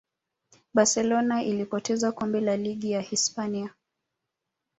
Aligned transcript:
barcelona 0.73 1.43
ilipoteza 1.43 2.11
kombe 2.11 2.41
la 2.41 2.57
ligi 2.57 2.91
ya 2.91 3.01
hispania 3.01 3.73